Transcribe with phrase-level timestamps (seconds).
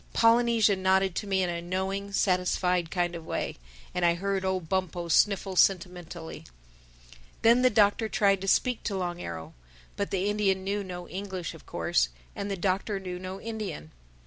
[0.13, 3.57] Polynesia nodded to me in a knowing, satisfied kind of way.
[3.93, 6.47] And I heard old Bumpo sniffle sentimentally.
[7.43, 9.53] Then the Doctor tried to speak to Long Arrow.
[9.95, 13.91] But the Indian knew no English of course, and the Doctor knew no Indian.